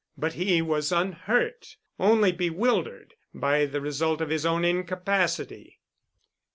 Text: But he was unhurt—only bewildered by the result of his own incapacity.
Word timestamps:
But 0.17 0.33
he 0.33 0.63
was 0.63 0.91
unhurt—only 0.91 2.31
bewildered 2.31 3.13
by 3.35 3.67
the 3.67 3.79
result 3.81 4.19
of 4.19 4.31
his 4.31 4.47
own 4.47 4.65
incapacity. 4.65 5.79